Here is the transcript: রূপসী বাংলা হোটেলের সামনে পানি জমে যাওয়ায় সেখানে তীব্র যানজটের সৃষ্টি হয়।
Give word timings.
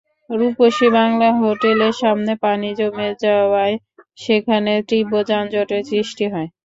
রূপসী 0.29 0.87
বাংলা 0.95 1.29
হোটেলের 1.39 1.93
সামনে 2.01 2.33
পানি 2.43 2.69
জমে 2.79 3.09
যাওয়ায় 3.23 3.75
সেখানে 4.17 4.71
তীব্র 4.89 5.13
যানজটের 5.29 5.83
সৃষ্টি 5.89 6.25
হয়। 6.33 6.49